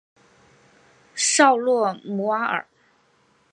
[1.13, 2.65] 绍洛姆瓦尔。